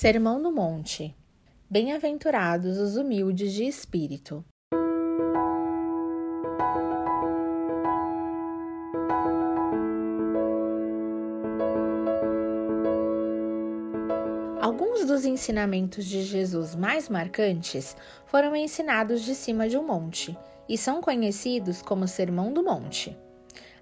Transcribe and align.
Sermão 0.00 0.40
do 0.40 0.52
Monte. 0.52 1.12
Bem-aventurados 1.68 2.78
os 2.78 2.96
humildes 2.96 3.52
de 3.52 3.64
espírito. 3.64 4.44
Alguns 14.60 15.04
dos 15.04 15.24
ensinamentos 15.24 16.04
de 16.04 16.22
Jesus 16.22 16.76
mais 16.76 17.08
marcantes 17.08 17.96
foram 18.24 18.54
ensinados 18.54 19.22
de 19.22 19.34
cima 19.34 19.68
de 19.68 19.76
um 19.76 19.84
monte 19.84 20.38
e 20.68 20.78
são 20.78 21.00
conhecidos 21.00 21.82
como 21.82 22.06
Sermão 22.06 22.52
do 22.52 22.62
Monte. 22.62 23.18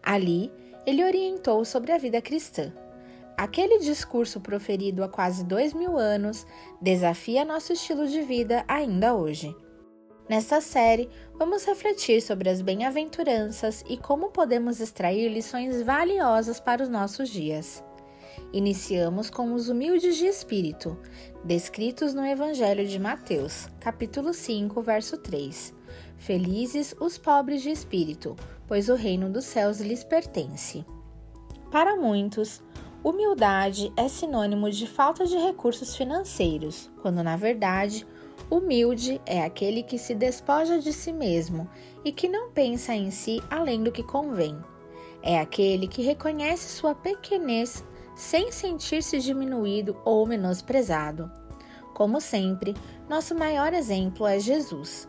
Ali, 0.00 0.52
ele 0.86 1.02
orientou 1.02 1.64
sobre 1.64 1.90
a 1.90 1.98
vida 1.98 2.22
cristã 2.22 2.72
Aquele 3.36 3.80
discurso 3.80 4.40
proferido 4.40 5.02
há 5.02 5.08
quase 5.08 5.44
dois 5.44 5.74
mil 5.74 5.98
anos 5.98 6.46
desafia 6.80 7.44
nosso 7.44 7.72
estilo 7.72 8.06
de 8.06 8.22
vida 8.22 8.64
ainda 8.68 9.14
hoje. 9.14 9.54
Nesta 10.28 10.60
série, 10.60 11.10
vamos 11.34 11.64
refletir 11.64 12.22
sobre 12.22 12.48
as 12.48 12.62
bem-aventuranças 12.62 13.84
e 13.88 13.96
como 13.96 14.30
podemos 14.30 14.80
extrair 14.80 15.28
lições 15.28 15.82
valiosas 15.82 16.60
para 16.60 16.82
os 16.82 16.88
nossos 16.88 17.28
dias. 17.28 17.84
Iniciamos 18.52 19.28
com 19.30 19.52
os 19.52 19.68
humildes 19.68 20.16
de 20.16 20.26
espírito, 20.26 20.96
descritos 21.44 22.14
no 22.14 22.24
Evangelho 22.24 22.86
de 22.86 22.98
Mateus, 22.98 23.68
capítulo 23.80 24.32
5, 24.32 24.80
verso 24.80 25.18
3. 25.18 25.74
Felizes 26.16 26.94
os 27.00 27.18
pobres 27.18 27.62
de 27.62 27.70
espírito, 27.70 28.36
pois 28.66 28.88
o 28.88 28.94
reino 28.94 29.28
dos 29.28 29.44
céus 29.44 29.80
lhes 29.80 30.04
pertence. 30.04 30.86
Para 31.70 31.96
muitos, 31.96 32.62
Humildade 33.04 33.92
é 33.98 34.08
sinônimo 34.08 34.70
de 34.70 34.86
falta 34.86 35.26
de 35.26 35.36
recursos 35.36 35.94
financeiros, 35.94 36.90
quando 37.02 37.22
na 37.22 37.36
verdade, 37.36 38.06
humilde 38.48 39.20
é 39.26 39.44
aquele 39.44 39.82
que 39.82 39.98
se 39.98 40.14
despoja 40.14 40.78
de 40.78 40.90
si 40.90 41.12
mesmo 41.12 41.68
e 42.02 42.10
que 42.10 42.26
não 42.26 42.50
pensa 42.50 42.94
em 42.94 43.10
si 43.10 43.42
além 43.50 43.82
do 43.82 43.92
que 43.92 44.02
convém. 44.02 44.56
É 45.22 45.38
aquele 45.38 45.86
que 45.86 46.00
reconhece 46.00 46.70
sua 46.70 46.94
pequenez 46.94 47.84
sem 48.16 48.50
sentir-se 48.50 49.18
diminuído 49.18 49.94
ou 50.02 50.26
menosprezado. 50.26 51.30
Como 51.92 52.22
sempre, 52.22 52.74
nosso 53.06 53.34
maior 53.34 53.74
exemplo 53.74 54.26
é 54.26 54.40
Jesus. 54.40 55.06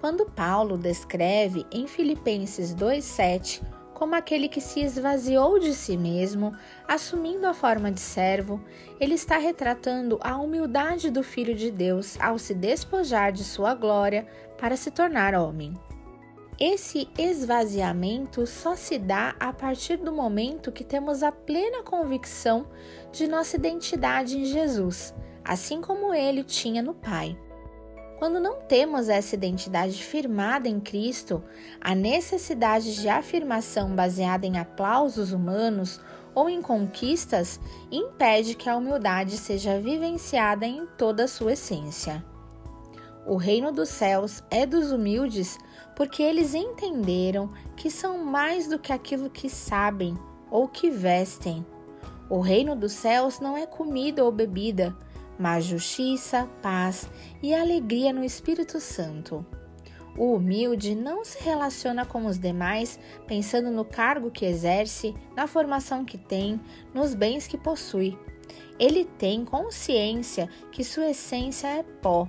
Quando 0.00 0.24
Paulo 0.24 0.78
descreve 0.78 1.66
em 1.70 1.86
Filipenses 1.86 2.74
2,7 2.74 3.62
como 4.04 4.16
aquele 4.16 4.50
que 4.50 4.60
se 4.60 4.80
esvaziou 4.80 5.58
de 5.58 5.72
si 5.72 5.96
mesmo, 5.96 6.54
assumindo 6.86 7.46
a 7.46 7.54
forma 7.54 7.90
de 7.90 8.00
servo, 8.00 8.62
ele 9.00 9.14
está 9.14 9.38
retratando 9.38 10.18
a 10.20 10.36
humildade 10.36 11.10
do 11.10 11.22
Filho 11.22 11.54
de 11.54 11.70
Deus 11.70 12.20
ao 12.20 12.38
se 12.38 12.52
despojar 12.52 13.32
de 13.32 13.42
sua 13.42 13.74
glória 13.74 14.26
para 14.58 14.76
se 14.76 14.90
tornar 14.90 15.34
homem. 15.34 15.72
Esse 16.60 17.08
esvaziamento 17.16 18.46
só 18.46 18.76
se 18.76 18.98
dá 18.98 19.34
a 19.40 19.54
partir 19.54 19.96
do 19.96 20.12
momento 20.12 20.70
que 20.70 20.84
temos 20.84 21.22
a 21.22 21.32
plena 21.32 21.82
convicção 21.82 22.66
de 23.10 23.26
nossa 23.26 23.56
identidade 23.56 24.36
em 24.36 24.44
Jesus, 24.44 25.14
assim 25.42 25.80
como 25.80 26.12
ele 26.12 26.44
tinha 26.44 26.82
no 26.82 26.92
Pai. 26.92 27.38
Quando 28.18 28.38
não 28.38 28.60
temos 28.62 29.08
essa 29.08 29.34
identidade 29.34 30.02
firmada 30.02 30.68
em 30.68 30.78
Cristo, 30.78 31.42
a 31.80 31.94
necessidade 31.94 33.00
de 33.00 33.08
afirmação 33.08 33.94
baseada 33.94 34.46
em 34.46 34.56
aplausos 34.56 35.32
humanos 35.32 36.00
ou 36.34 36.48
em 36.48 36.62
conquistas 36.62 37.60
impede 37.90 38.54
que 38.54 38.68
a 38.68 38.76
humildade 38.76 39.36
seja 39.36 39.80
vivenciada 39.80 40.64
em 40.64 40.86
toda 40.98 41.24
a 41.24 41.28
sua 41.28 41.52
essência. 41.52 42.24
O 43.26 43.36
reino 43.36 43.72
dos 43.72 43.88
céus 43.88 44.42
é 44.50 44.66
dos 44.66 44.92
humildes 44.92 45.58
porque 45.96 46.22
eles 46.22 46.54
entenderam 46.54 47.48
que 47.76 47.90
são 47.90 48.18
mais 48.18 48.68
do 48.68 48.78
que 48.78 48.92
aquilo 48.92 49.30
que 49.30 49.48
sabem 49.48 50.16
ou 50.50 50.68
que 50.68 50.90
vestem. 50.90 51.64
O 52.28 52.40
reino 52.40 52.76
dos 52.76 52.92
céus 52.92 53.40
não 53.40 53.56
é 53.56 53.66
comida 53.66 54.24
ou 54.24 54.30
bebida, 54.30 54.94
mas 55.38 55.64
justiça, 55.64 56.48
paz 56.62 57.08
e 57.42 57.54
alegria 57.54 58.12
no 58.12 58.24
Espírito 58.24 58.80
Santo. 58.80 59.44
O 60.16 60.34
humilde 60.34 60.94
não 60.94 61.24
se 61.24 61.42
relaciona 61.42 62.06
com 62.06 62.26
os 62.26 62.38
demais 62.38 62.98
pensando 63.26 63.70
no 63.70 63.84
cargo 63.84 64.30
que 64.30 64.44
exerce, 64.44 65.14
na 65.34 65.46
formação 65.46 66.04
que 66.04 66.16
tem, 66.16 66.60
nos 66.92 67.14
bens 67.14 67.46
que 67.46 67.58
possui. 67.58 68.16
Ele 68.78 69.04
tem 69.04 69.44
consciência 69.44 70.48
que 70.70 70.84
sua 70.84 71.10
essência 71.10 71.66
é 71.68 71.82
pó, 71.82 72.28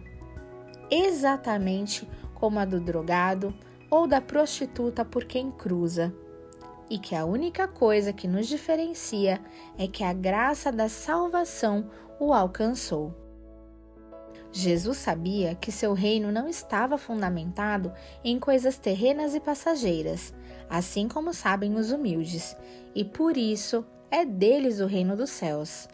exatamente 0.89 2.07
como 2.33 2.59
a 2.59 2.65
do 2.65 2.79
drogado 2.79 3.53
ou 3.89 4.07
da 4.07 4.19
prostituta 4.19 5.05
por 5.05 5.25
quem 5.25 5.51
cruza 5.51 6.13
e 6.89 6.99
que 6.99 7.15
a 7.15 7.25
única 7.25 7.67
coisa 7.67 8.13
que 8.13 8.27
nos 8.27 8.47
diferencia 8.47 9.41
é 9.77 9.87
que 9.87 10.03
a 10.03 10.13
graça 10.13 10.71
da 10.71 10.87
salvação 10.87 11.89
o 12.19 12.33
alcançou. 12.33 13.13
Jesus 14.51 14.97
sabia 14.97 15.53
que 15.53 15.71
seu 15.71 15.93
reino 15.93 16.31
não 16.31 16.47
estava 16.47 16.97
fundamentado 16.97 17.91
em 18.23 18.39
coisas 18.39 18.77
terrenas 18.77 19.35
e 19.35 19.39
passageiras, 19.39 20.33
assim 20.69 21.09
como 21.09 21.33
sabem 21.33 21.75
os 21.75 21.91
humildes, 21.91 22.55
e 22.95 23.03
por 23.03 23.35
isso 23.35 23.85
é 24.09 24.23
deles 24.23 24.79
o 24.79 24.85
reino 24.85 25.17
dos 25.17 25.29
céus. 25.29 25.89